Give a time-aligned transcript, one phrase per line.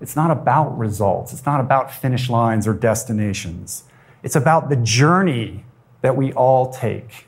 [0.00, 1.32] It's not about results.
[1.32, 3.84] It's not about finish lines or destinations.
[4.22, 5.64] It's about the journey
[6.02, 7.26] that we all take.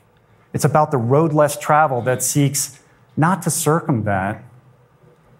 [0.53, 2.79] It's about the road less traveled that seeks
[3.17, 4.39] not to circumvent,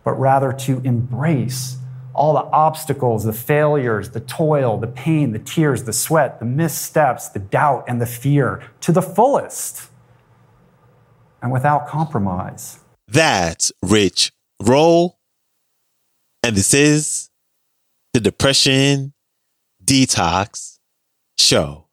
[0.03, 1.77] but rather to embrace
[2.13, 7.29] all the obstacles, the failures, the toil, the pain, the tears, the sweat, the missteps,
[7.29, 9.89] the doubt, and the fear to the fullest
[11.41, 12.79] and without compromise.
[13.07, 15.20] That's Rich Roll.
[16.43, 17.29] And this is
[18.13, 19.13] the Depression
[19.83, 20.79] Detox
[21.37, 21.87] Show.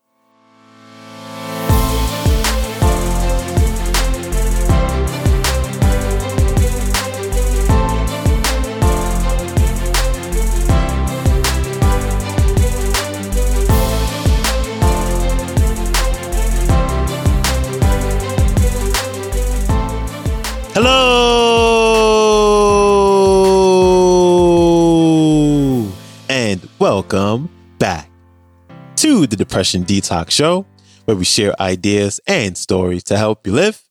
[29.59, 30.67] Depression Detox Show,
[31.05, 33.83] where we share ideas and stories to help you live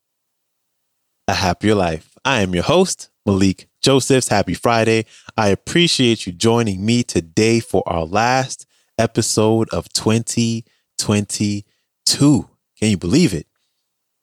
[1.28, 2.18] a happier life.
[2.24, 4.30] I am your host, Malikee Josephs.
[4.30, 5.06] Happy Friday.
[5.36, 8.66] I appreciate you joining me today for our last
[8.98, 12.50] episode of 2022.
[12.80, 13.48] Can you believe it?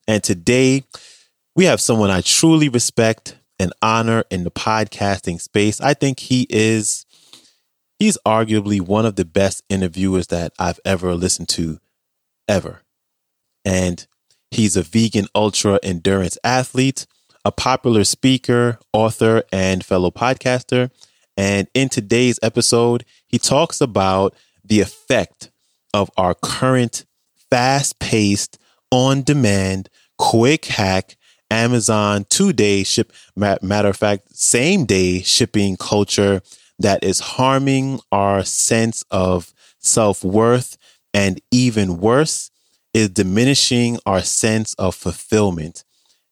[0.08, 0.84] And today,
[1.54, 5.78] we have someone I truly respect and honor in the podcasting space.
[5.78, 7.04] I think he is
[7.98, 11.78] he's arguably one of the best interviewers that I've ever listened to
[12.48, 12.82] ever.
[13.64, 14.06] And
[14.50, 17.06] he's a vegan ultra endurance athlete,
[17.44, 20.90] a popular speaker, author, and fellow podcaster.
[21.36, 25.50] And in today's episode, he talks about the effect
[25.92, 27.04] of our current
[27.50, 28.58] fast paced,
[28.90, 31.16] on demand, quick hack
[31.50, 36.42] Amazon two day ship, matter of fact, same day shipping culture
[36.78, 40.76] that is harming our sense of self worth
[41.12, 42.50] and even worse
[42.92, 45.84] is diminishing our sense of fulfillment.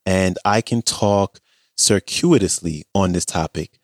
[0.04, 1.40] And I can talk
[1.76, 3.78] circuitously on this topic,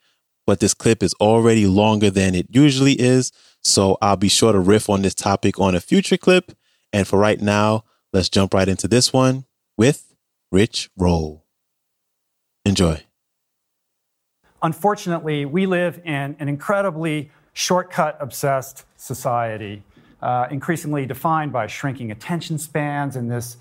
[0.45, 3.31] but this clip is already longer than it usually is.
[3.63, 6.53] So I'll be sure to riff on this topic on a future clip.
[6.91, 7.83] And for right now,
[8.13, 9.45] let's jump right into this one
[9.77, 10.13] with
[10.51, 11.45] Rich Roll.
[12.65, 13.08] Enjoy.
[14.61, 19.83] Unfortunately, we live in an incredibly shortcut obsessed society,
[20.21, 23.57] uh, increasingly defined by shrinking attention spans and this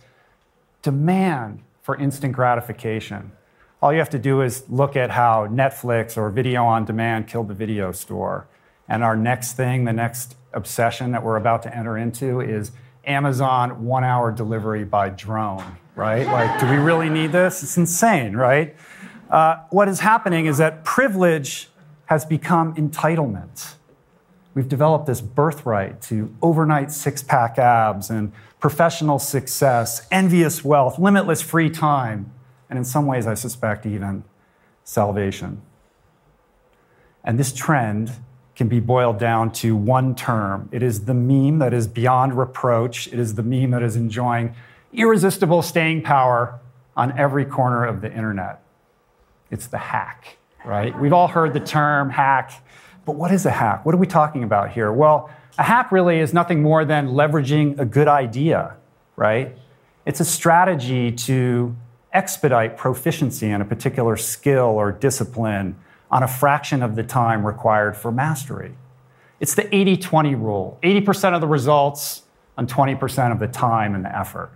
[0.83, 3.33] demand for instant gratification.
[3.81, 7.49] All you have to do is look at how Netflix or video on demand killed
[7.49, 8.49] the video store.
[8.89, 12.73] And our next thing, the next obsession that we're about to enter into is
[13.05, 16.27] Amazon one hour delivery by drone, right?
[16.27, 17.63] Like, do we really need this?
[17.63, 18.75] It's insane, right?
[19.31, 21.69] Uh, what is happening is that privilege
[22.07, 23.75] has become entitlement.
[24.55, 31.43] We've developed this birthright to overnight six pack abs and professional success, envious wealth, limitless
[31.43, 32.33] free time,
[32.71, 34.25] and in some ways, I suspect, even
[34.85, 35.63] salvation.
[37.23, 38.13] And this trend
[38.57, 40.69] can be boiled down to one term.
[40.73, 43.07] It is the meme that is beyond reproach.
[43.09, 44.55] It is the meme that is enjoying
[44.93, 46.59] irresistible staying power
[46.97, 48.63] on every corner of the internet.
[49.51, 50.99] It's the hack, right?
[50.99, 52.65] We've all heard the term hack,
[53.05, 53.87] but what is a hack?
[53.87, 54.93] What are we talking about here?
[54.93, 58.77] Well, a hack really is nothing more than leveraging a good idea,
[59.17, 59.57] right?
[60.07, 61.75] It's a strategy to
[62.13, 65.77] expedite proficiency in a particular skill or discipline
[66.11, 68.75] on a fraction of the time required for mastery.
[69.41, 72.23] It's the 80 20 rule 80% of the results
[72.57, 74.51] on 20% of the time and the effort.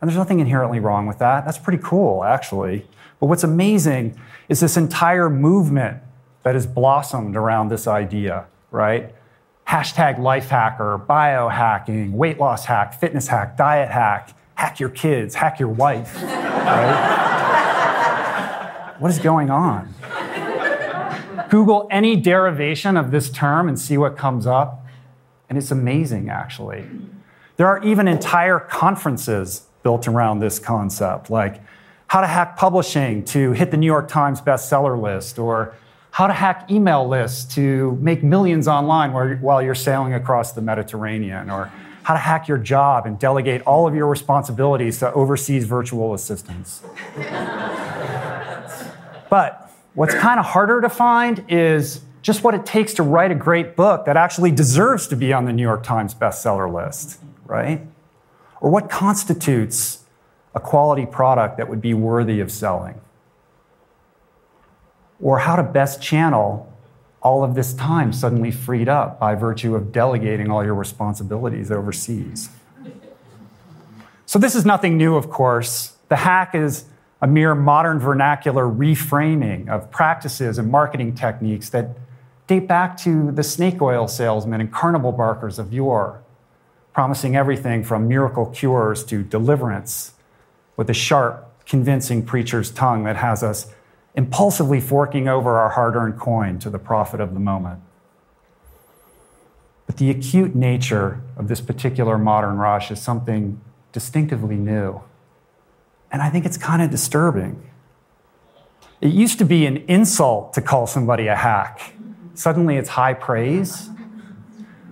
[0.00, 1.46] And there's nothing inherently wrong with that.
[1.46, 2.86] That's pretty cool, actually.
[3.24, 4.20] But what's amazing
[4.50, 6.02] is this entire movement
[6.42, 9.14] that has blossomed around this idea, right?
[9.66, 15.58] Hashtag life hacker, biohacking, weight loss hack, fitness hack, diet hack, hack your kids, hack
[15.58, 17.24] your wife, right?
[18.98, 19.94] what is going on?
[21.48, 24.84] Google any derivation of this term and see what comes up.
[25.48, 26.84] And it's amazing, actually.
[27.56, 31.62] There are even entire conferences built around this concept, like
[32.06, 35.74] how to hack publishing to hit the New York Times bestseller list, or
[36.12, 41.50] how to hack email lists to make millions online while you're sailing across the Mediterranean,
[41.50, 41.72] or
[42.04, 46.82] how to hack your job and delegate all of your responsibilities to overseas virtual assistants.
[49.30, 49.64] but
[49.94, 53.76] What's kind of harder to find is just what it takes to write a great
[53.76, 57.80] book that actually deserves to be on the New York Times bestseller list, right?
[58.60, 60.03] Or what constitutes
[60.54, 63.00] a quality product that would be worthy of selling?
[65.20, 66.72] Or how to best channel
[67.22, 72.50] all of this time suddenly freed up by virtue of delegating all your responsibilities overseas.
[74.26, 75.96] So, this is nothing new, of course.
[76.08, 76.84] The hack is
[77.22, 81.96] a mere modern vernacular reframing of practices and marketing techniques that
[82.46, 86.22] date back to the snake oil salesmen and carnival barkers of yore,
[86.92, 90.12] promising everything from miracle cures to deliverance
[90.76, 93.72] with a sharp, convincing preacher's tongue that has us
[94.14, 97.80] impulsively forking over our hard earned coin to the prophet of the moment.
[99.86, 103.60] But the acute nature of this particular modern rush is something
[103.92, 105.02] distinctively new.
[106.10, 107.70] And I think it's kind of disturbing.
[109.00, 111.94] It used to be an insult to call somebody a hack.
[112.34, 113.90] Suddenly it's high praise.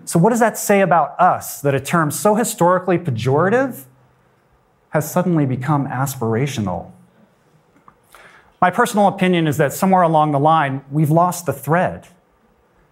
[0.05, 3.85] So, what does that say about us that a term so historically pejorative
[4.93, 6.93] has suddenly become aspirational?
[8.61, 12.07] My personal opinion is that somewhere along the line, we've lost the thread.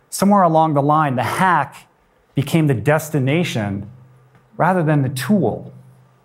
[0.09, 1.87] Somewhere along the line, the hack
[2.35, 3.89] became the destination
[4.57, 5.73] rather than the tool.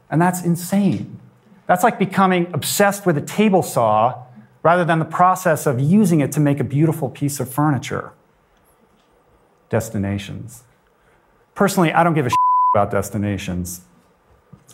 [0.10, 1.20] And that's insane.
[1.68, 4.24] That's like becoming obsessed with a table saw
[4.64, 8.14] rather than the process of using it to make a beautiful piece of furniture.
[9.70, 10.64] Destinations.
[11.54, 12.40] Personally, I don't give a shit
[12.74, 13.82] about destinations.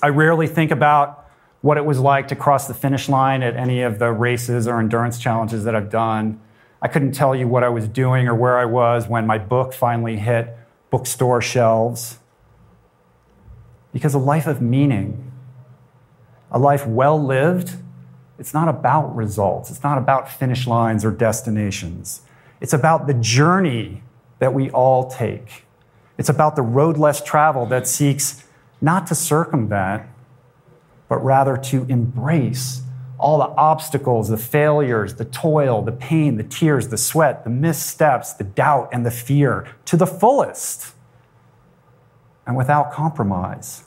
[0.01, 1.29] I rarely think about
[1.61, 4.79] what it was like to cross the finish line at any of the races or
[4.79, 6.41] endurance challenges that I've done.
[6.81, 9.73] I couldn't tell you what I was doing or where I was when my book
[9.73, 10.57] finally hit
[10.89, 12.17] bookstore shelves.
[13.93, 15.31] Because a life of meaning,
[16.49, 17.75] a life well lived,
[18.39, 19.69] it's not about results.
[19.69, 22.21] It's not about finish lines or destinations.
[22.59, 24.01] It's about the journey
[24.39, 25.65] that we all take.
[26.17, 28.43] It's about the road less traveled that seeks
[28.81, 30.03] not to circumvent,
[31.07, 32.81] but rather to embrace
[33.19, 38.33] all the obstacles, the failures, the toil, the pain, the tears, the sweat, the missteps,
[38.33, 40.95] the doubt, and the fear to the fullest
[42.47, 43.83] and without compromise.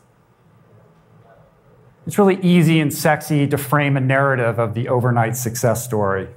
[2.06, 6.28] It's really easy and sexy to frame a narrative of the overnight success story.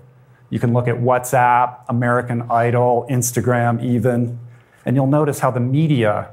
[0.50, 4.40] You can look at WhatsApp, American Idol, Instagram, even,
[4.86, 6.32] and you'll notice how the media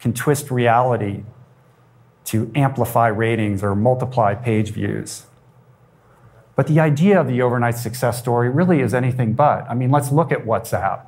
[0.00, 1.22] can twist reality
[2.26, 5.26] to amplify ratings or multiply page views.
[6.54, 9.66] But the idea of the overnight success story really is anything but.
[9.68, 11.06] I mean, let's look at WhatsApp,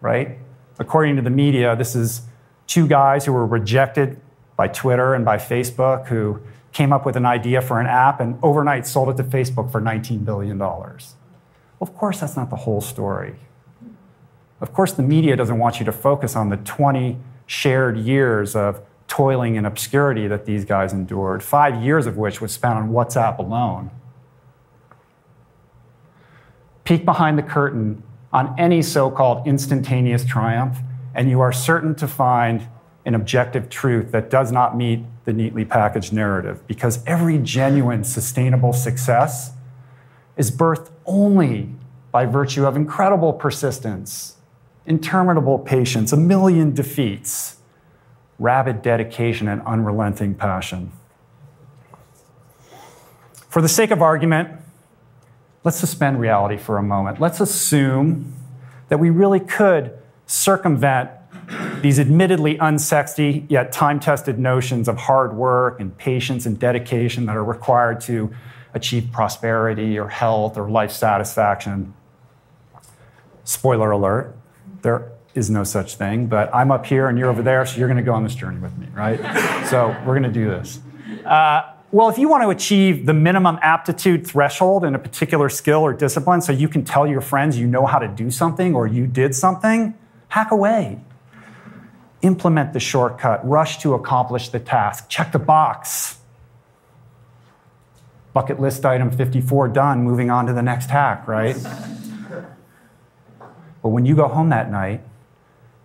[0.00, 0.38] right?
[0.78, 2.22] According to the media, this is
[2.66, 4.20] two guys who were rejected
[4.56, 6.40] by Twitter and by Facebook who
[6.72, 9.80] came up with an idea for an app and overnight sold it to Facebook for
[9.80, 10.60] $19 billion.
[10.60, 13.36] Of course, that's not the whole story.
[14.60, 18.80] Of course, the media doesn't want you to focus on the 20 shared years of
[19.08, 23.38] toiling in obscurity that these guys endured, five years of which was spent on WhatsApp
[23.38, 23.90] alone.
[26.84, 30.78] Peek behind the curtain on any so called instantaneous triumph,
[31.14, 32.68] and you are certain to find
[33.04, 36.66] an objective truth that does not meet the neatly packaged narrative.
[36.66, 39.52] Because every genuine, sustainable success
[40.36, 41.70] is birthed only
[42.10, 44.36] by virtue of incredible persistence,
[44.86, 47.56] interminable patience, a million defeats
[48.38, 50.92] rabid dedication and unrelenting passion.
[53.48, 54.50] For the sake of argument,
[55.64, 57.20] let's suspend reality for a moment.
[57.20, 58.34] Let's assume
[58.88, 59.96] that we really could
[60.26, 61.10] circumvent
[61.80, 67.36] these admittedly unsexy yet time tested notions of hard work and patience and dedication that
[67.36, 68.34] are required to
[68.74, 71.94] achieve prosperity or health or life satisfaction.
[73.44, 74.36] Spoiler alert,
[74.82, 77.88] there is no such thing, but I'm up here and you're over there, so you're
[77.88, 79.18] going to go on this journey with me, right?
[79.70, 80.80] so we're going to do this.
[81.24, 85.80] Uh, well, if you want to achieve the minimum aptitude threshold in a particular skill
[85.82, 88.86] or discipline so you can tell your friends you know how to do something or
[88.86, 89.94] you did something,
[90.28, 91.00] hack away.
[92.22, 96.18] Implement the shortcut, rush to accomplish the task, check the box.
[98.32, 101.56] Bucket list item 54 done, moving on to the next hack, right?
[103.82, 105.02] but when you go home that night,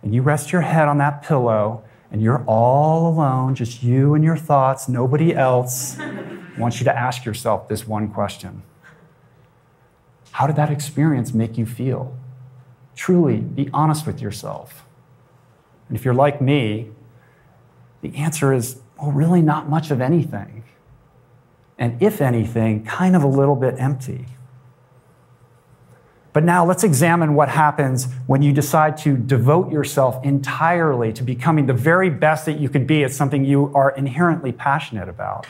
[0.02, 4.22] and you rest your head on that pillow and you're all alone, just you and
[4.22, 8.62] your thoughts, nobody else, I want you to ask yourself this one question
[10.32, 12.16] How did that experience make you feel?
[12.94, 14.84] Truly, be honest with yourself.
[15.88, 16.90] And if you're like me,
[18.02, 20.64] the answer is, well, really not much of anything.
[21.78, 24.26] And if anything, kind of a little bit empty.
[26.32, 31.66] But now let's examine what happens when you decide to devote yourself entirely to becoming
[31.66, 35.46] the very best that you can be at something you are inherently passionate about.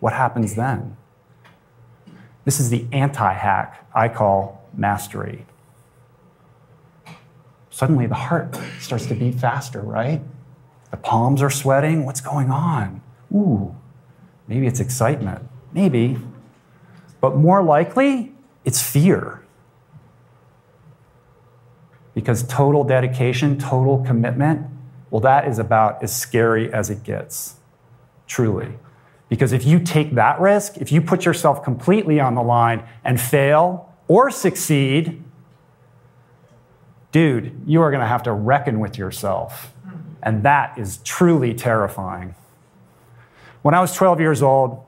[0.00, 0.96] What happens then?
[2.44, 5.46] This is the anti hack I call mastery.
[7.70, 10.22] Suddenly the heart starts to beat faster, right?
[10.90, 12.06] The palms are sweating.
[12.06, 13.02] What's going on?
[13.34, 13.74] Ooh,
[14.46, 15.42] maybe it's excitement.
[15.72, 16.16] Maybe.
[17.20, 18.32] But more likely,
[18.64, 19.43] it's fear.
[22.14, 24.66] Because total dedication, total commitment,
[25.10, 27.56] well, that is about as scary as it gets,
[28.26, 28.78] truly.
[29.28, 33.20] Because if you take that risk, if you put yourself completely on the line and
[33.20, 35.22] fail or succeed,
[37.10, 39.72] dude, you are going to have to reckon with yourself.
[39.86, 39.98] Mm-hmm.
[40.22, 42.34] And that is truly terrifying.
[43.62, 44.84] When I was 12 years old,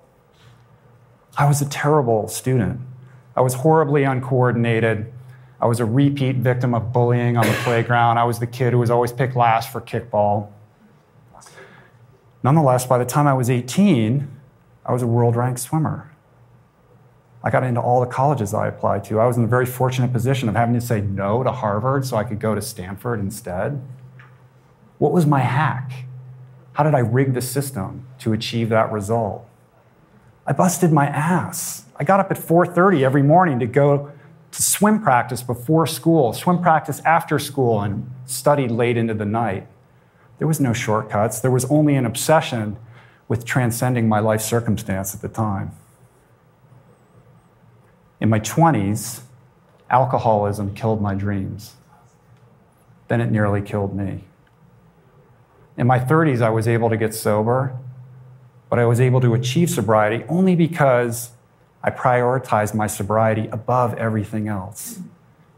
[1.36, 2.80] I was a terrible student.
[3.36, 5.12] I was horribly uncoordinated.
[5.60, 8.18] I was a repeat victim of bullying on the playground.
[8.18, 10.50] I was the kid who was always picked last for kickball.
[12.42, 14.28] Nonetheless, by the time I was 18,
[14.84, 16.12] I was a world ranked swimmer.
[17.42, 19.20] I got into all the colleges I applied to.
[19.20, 22.16] I was in the very fortunate position of having to say no to Harvard so
[22.16, 23.82] I could go to Stanford instead.
[24.98, 26.06] What was my hack?
[26.72, 29.48] How did I rig the system to achieve that result?
[30.46, 31.86] I busted my ass.
[31.96, 34.10] I got up at 4:30 every morning to go
[34.62, 39.66] swim practice before school, swim practice after school and studied late into the night.
[40.38, 41.40] There was no shortcuts.
[41.40, 42.76] There was only an obsession
[43.28, 45.72] with transcending my life circumstance at the time.
[48.20, 49.22] In my 20s,
[49.90, 51.74] alcoholism killed my dreams.
[53.08, 54.24] Then it nearly killed me.
[55.76, 57.76] In my 30s, I was able to get sober,
[58.70, 61.30] but I was able to achieve sobriety only because
[61.86, 64.98] I prioritized my sobriety above everything else.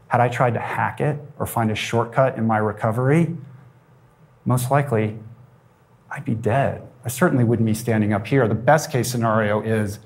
[0.09, 3.35] Had I tried to hack it or find a shortcut in my recovery,
[4.45, 5.17] most likely
[6.11, 6.87] I'd be dead.
[7.03, 8.47] I certainly wouldn't be standing up here.
[8.47, 9.97] The best case scenario is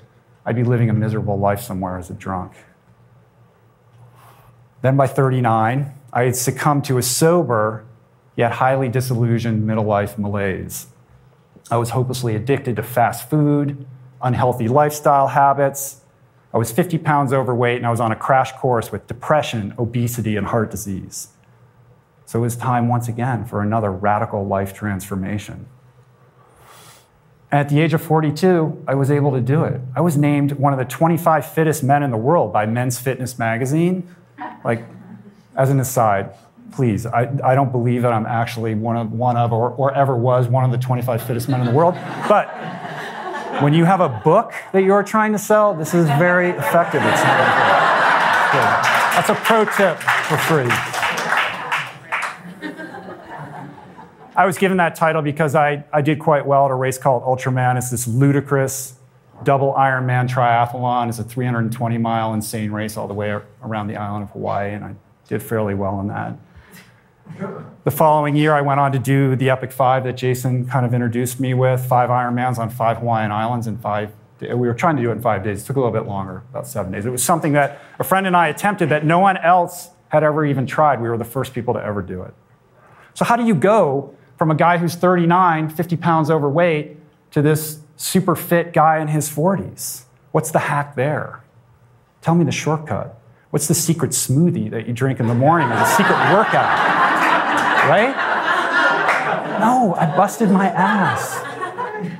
[0.46, 2.52] I'd be living a miserable life somewhere as a drunk.
[4.80, 7.84] Then by 39, I had succumbed to a sober
[8.34, 10.86] yet highly disillusioned middle life malaise.
[11.70, 13.86] I was hopelessly addicted to fast food,
[14.22, 16.00] unhealthy lifestyle habits.
[16.54, 20.36] I was 50 pounds overweight and I was on a crash course with depression, obesity,
[20.36, 21.28] and heart disease.
[22.26, 25.66] So it was time once again for another radical life transformation.
[27.50, 29.80] At the age of 42, I was able to do it.
[29.96, 33.36] I was named one of the 25 fittest men in the world by Men's Fitness
[33.38, 34.14] magazine.
[34.64, 34.84] Like,
[35.56, 36.34] as an aside,
[36.72, 40.16] please, I, I don't believe that I'm actually one of, one of or, or ever
[40.16, 41.94] was one of the 25 fittest men in the world.
[42.28, 42.48] But
[43.60, 47.02] when you have a book that you're trying to sell, this is very effective.
[47.02, 47.22] It's
[49.14, 50.70] That's a pro tip for free.
[54.36, 57.22] I was given that title because I, I did quite well at a race called
[57.22, 57.78] Ultraman.
[57.78, 58.94] It's this ludicrous
[59.44, 61.08] double Ironman triathlon.
[61.08, 64.84] It's a 320 mile insane race all the way around the island of Hawaii, and
[64.84, 64.94] I
[65.28, 66.36] did fairly well in that.
[67.84, 70.94] The following year, I went on to do the Epic Five that Jason kind of
[70.94, 75.02] introduced me with five Ironmans on five Hawaiian islands in five we were trying to
[75.02, 75.62] do it in five days.
[75.62, 77.06] It took a little bit longer, about seven days.
[77.06, 80.44] It was something that a friend and I attempted that no one else had ever
[80.44, 81.00] even tried.
[81.00, 82.34] We were the first people to ever do it.
[83.14, 86.98] So, how do you go from a guy who's 39, 50 pounds overweight,
[87.30, 90.04] to this super fit guy in his 40s?
[90.32, 91.42] What's the hack there?
[92.20, 93.20] Tell me the shortcut.
[93.50, 97.13] What's the secret smoothie that you drink in the morning as a secret workout?
[97.88, 99.60] Right?
[99.60, 101.40] No, I busted my ass.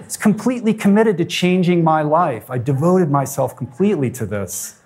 [0.04, 2.50] It's completely committed to changing my life.
[2.50, 4.80] I devoted myself completely to this.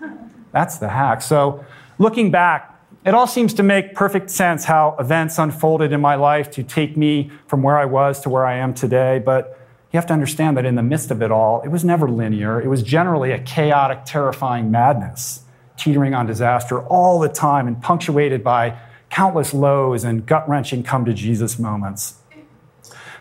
[0.53, 1.23] That's the hack.
[1.23, 1.65] So,
[1.99, 6.51] looking back, it all seems to make perfect sense how events unfolded in my life
[6.53, 9.23] to take me from where I was to where I am today.
[9.25, 9.59] But
[9.93, 12.61] you have to understand that in the midst of it all, it was never linear.
[12.61, 15.43] It was generally a chaotic, terrifying madness,
[15.77, 18.79] teetering on disaster all the time and punctuated by
[19.11, 22.17] countless lows and gut wrenching come to Jesus moments.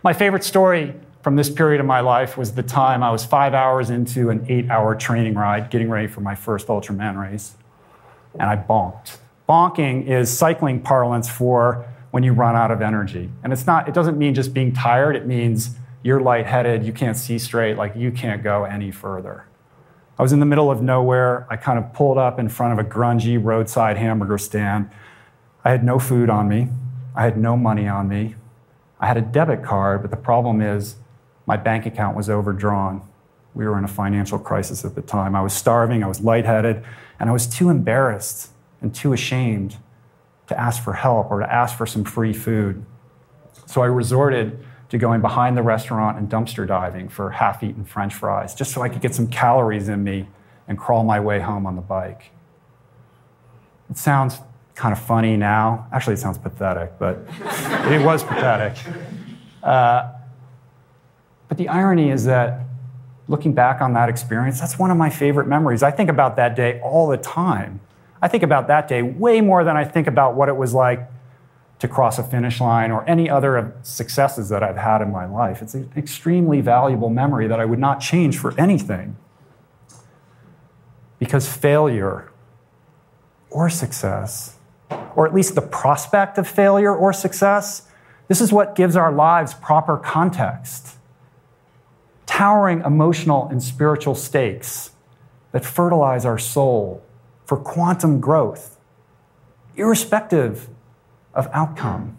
[0.03, 3.53] My favorite story from this period of my life was the time I was five
[3.53, 7.55] hours into an eight hour training ride getting ready for my first Ultraman race,
[8.33, 9.17] and I bonked.
[9.49, 13.29] Bonking is cycling parlance for when you run out of energy.
[13.43, 17.17] And it's not, it doesn't mean just being tired, it means you're lightheaded, you can't
[17.17, 19.45] see straight, like you can't go any further.
[20.17, 21.45] I was in the middle of nowhere.
[21.49, 24.89] I kind of pulled up in front of a grungy roadside hamburger stand
[25.67, 26.69] I had no food on me.
[27.13, 28.35] I had no money on me.
[29.01, 30.95] I had a debit card, but the problem is
[31.45, 33.01] my bank account was overdrawn.
[33.53, 35.35] We were in a financial crisis at the time.
[35.35, 36.85] I was starving, I was lightheaded,
[37.19, 39.75] and I was too embarrassed and too ashamed
[40.47, 42.85] to ask for help or to ask for some free food.
[43.65, 48.13] So I resorted to going behind the restaurant and dumpster diving for half eaten french
[48.13, 50.29] fries just so I could get some calories in me
[50.65, 52.31] and crawl my way home on the bike.
[53.89, 54.39] It sounds
[54.77, 55.87] kind of funny now.
[55.91, 57.17] Actually, it sounds pathetic, but
[57.91, 58.77] it was pathetic.
[59.63, 60.13] Uh,
[61.49, 62.61] but the irony is that
[63.27, 65.81] looking back on that experience, that's one of my favorite memories.
[65.81, 67.79] I think about that day all the time.
[68.21, 71.09] I think about that day way more than I think about what it was like
[71.79, 75.61] to cross a finish line or any other successes that I've had in my life.
[75.61, 79.15] It's an extremely valuable memory that I would not change for anything.
[81.17, 82.31] Because failure
[83.49, 84.56] or success,
[85.15, 87.87] or at least the prospect of failure or success,
[88.27, 90.95] this is what gives our lives proper context.
[92.25, 94.91] Towering emotional and spiritual stakes
[95.51, 97.03] that fertilize our soul
[97.45, 98.77] for quantum growth,
[99.75, 100.69] irrespective
[101.33, 102.17] of outcome.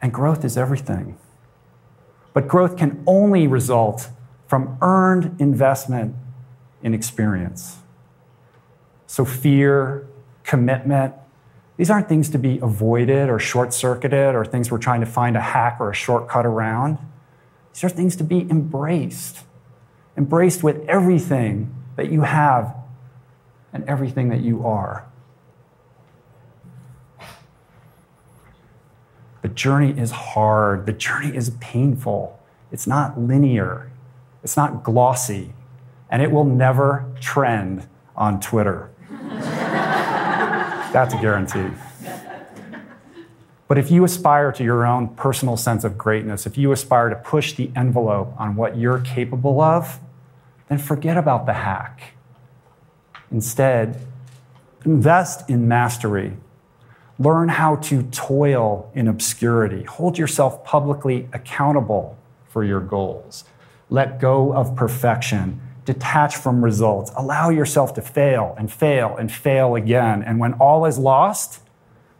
[0.00, 1.18] And growth is everything.
[2.32, 4.08] But growth can only result
[4.46, 6.14] from earned investment
[6.82, 7.78] in experience.
[9.06, 10.07] So, fear,
[10.48, 11.14] commitment,
[11.76, 15.36] these aren't things to be avoided or short circuited or things we're trying to find
[15.36, 16.98] a hack or a shortcut around.
[17.72, 19.44] These are things to be embraced,
[20.16, 22.74] embraced with everything that you have
[23.72, 25.04] and everything that you are.
[29.42, 32.40] The journey is hard, the journey is painful,
[32.72, 33.90] it's not linear,
[34.42, 35.52] it's not glossy,
[36.10, 37.86] and it will never trend
[38.16, 38.90] on Twitter.
[40.92, 41.68] That's a guarantee.
[43.68, 47.16] But if you aspire to your own personal sense of greatness, if you aspire to
[47.16, 50.00] push the envelope on what you're capable of,
[50.68, 52.14] then forget about the hack.
[53.30, 54.00] Instead,
[54.86, 56.38] invest in mastery.
[57.18, 59.82] Learn how to toil in obscurity.
[59.84, 62.16] Hold yourself publicly accountable
[62.48, 63.44] for your goals.
[63.90, 65.60] Let go of perfection.
[65.88, 67.10] Detach from results.
[67.16, 70.22] Allow yourself to fail and fail and fail again.
[70.22, 71.62] And when all is lost,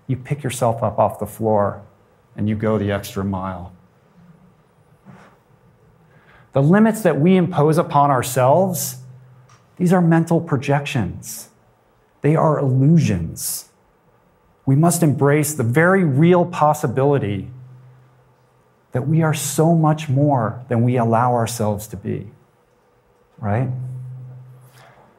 [0.06, 1.82] you pick yourself up off the floor
[2.34, 3.74] and you go the extra mile.
[6.54, 9.02] The limits that we impose upon ourselves
[9.76, 11.50] these are mental projections,
[12.22, 13.68] they are illusions.
[14.64, 17.50] We must embrace the very real possibility
[18.92, 22.30] that we are so much more than we allow ourselves to be.
[23.38, 23.68] Right?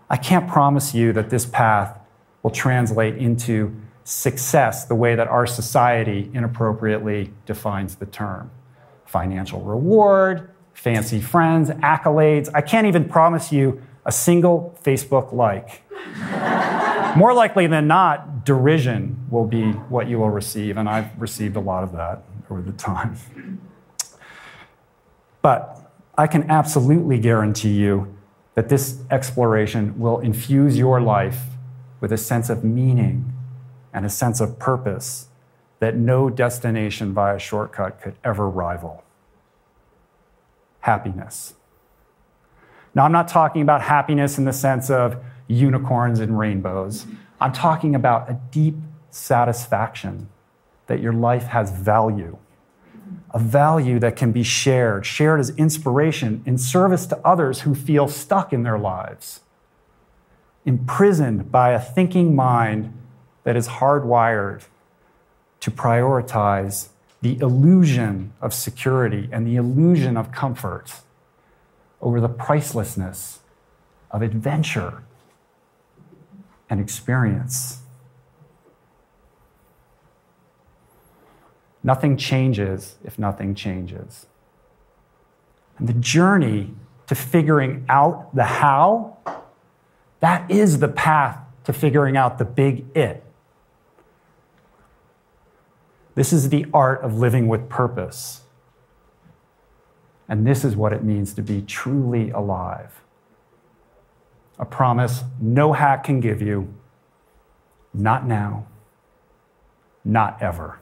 [0.09, 1.97] I can't promise you that this path
[2.43, 8.49] will translate into success the way that our society inappropriately defines the term
[9.05, 12.49] financial reward, fancy friends, accolades.
[12.53, 15.81] I can't even promise you a single Facebook like.
[17.17, 21.59] More likely than not, derision will be what you will receive, and I've received a
[21.59, 23.17] lot of that over the time.
[25.41, 25.88] But
[26.19, 28.13] I can absolutely guarantee you
[28.55, 31.43] that this exploration will infuse your life
[32.01, 33.31] with a sense of meaning
[33.93, 35.29] and a sense of purpose
[35.79, 39.05] that no destination via shortcut could ever rival.
[40.81, 41.53] Happiness.
[42.93, 47.05] Now, I'm not talking about happiness in the sense of unicorns and rainbows.
[47.39, 48.75] I'm talking about a deep
[49.09, 50.27] satisfaction
[50.87, 52.37] that your life has value,
[53.31, 58.07] a value that can be shared, shared as inspiration in service to others who feel
[58.07, 59.41] stuck in their lives,
[60.65, 62.93] imprisoned by a thinking mind
[63.43, 64.63] that is hardwired
[65.59, 66.89] to prioritize
[67.21, 71.01] the illusion of security and the illusion of comfort
[72.01, 73.39] over the pricelessness
[74.11, 75.03] of adventure
[76.69, 77.79] and experience.
[81.83, 84.27] Nothing changes if nothing changes.
[85.77, 86.73] And the journey
[87.07, 89.17] to figuring out the how,
[90.19, 93.23] that is the path to figuring out the big it.
[96.15, 98.41] This is the art of living with purpose.
[100.27, 103.01] And this is what it means to be truly alive.
[104.59, 106.73] A promise no hack can give you,
[107.93, 108.67] not now,
[110.03, 110.79] not ever.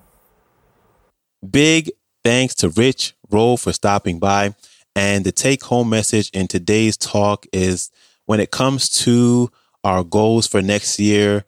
[1.48, 1.92] Big
[2.24, 4.56] thanks to Rich Roll for stopping by.
[4.96, 7.92] And the take home message in today's talk is
[8.26, 9.52] when it comes to
[9.84, 11.46] our goals for next year,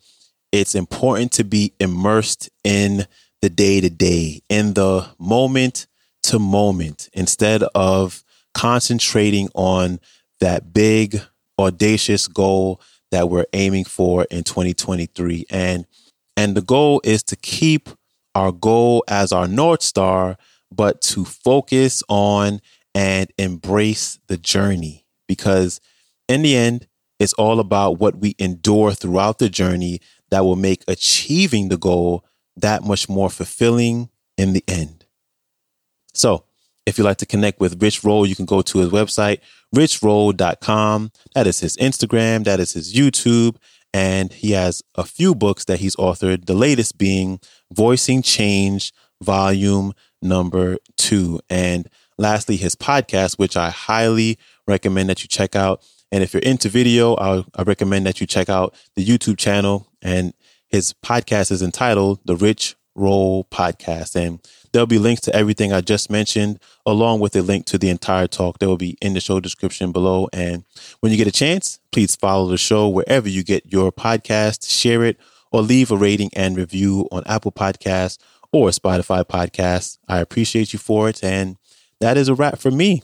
[0.52, 3.06] it's important to be immersed in
[3.42, 5.88] the day to day, in the moment
[6.24, 8.24] to moment instead of
[8.54, 10.00] concentrating on
[10.40, 11.22] that big,
[11.58, 15.46] audacious goal that we're aiming for in 2023.
[15.50, 15.86] And,
[16.38, 17.90] and the goal is to keep
[18.40, 20.38] our goal as our North Star,
[20.72, 22.62] but to focus on
[22.96, 25.82] and embrace the journey because
[26.30, 26.88] in the end,
[27.20, 30.00] it's all about what we endure throughout the journey
[30.32, 32.26] that will make achieving the goal
[32.56, 35.06] that much more fulfilling in the end.
[36.14, 36.46] So,
[36.86, 39.40] if you'd like to connect with Rich Roll, you can go to his website,
[39.76, 41.12] richroll.com.
[41.36, 43.58] That is his Instagram, that is his YouTube,
[43.94, 47.40] and he has a few books that he's authored, the latest being
[47.72, 51.40] Voicing Change, Volume Number Two.
[51.50, 55.84] And lastly, his podcast, which I highly recommend that you check out.
[56.12, 59.88] And if you're into video, I, I recommend that you check out the YouTube channel.
[60.02, 60.34] And
[60.68, 64.16] his podcast is entitled The Rich Roll Podcast.
[64.16, 64.40] And
[64.72, 68.28] there'll be links to everything I just mentioned, along with a link to the entire
[68.28, 70.28] talk that will be in the show description below.
[70.34, 70.66] And
[71.00, 75.04] when you get a chance, please follow the show wherever you get your podcast, share
[75.04, 75.18] it,
[75.52, 78.20] or leave a rating and review on Apple Podcasts
[78.52, 79.98] or Spotify Podcasts.
[80.08, 81.24] I appreciate you for it.
[81.24, 81.58] And
[82.00, 83.04] that is a wrap for me.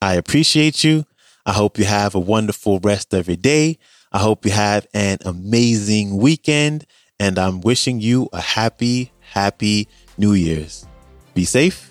[0.00, 1.04] I appreciate you.
[1.46, 3.78] I hope you have a wonderful rest of your day.
[4.12, 6.86] I hope you have an amazing weekend.
[7.20, 10.86] And I'm wishing you a happy, happy New Year's.
[11.34, 11.90] Be safe,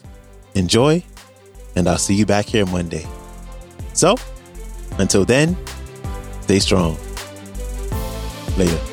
[0.56, 1.03] enjoy,
[1.75, 3.06] and I'll see you back here Monday.
[3.91, 4.15] So,
[4.97, 5.58] until then,
[6.41, 6.97] stay strong.
[8.58, 8.92] Later.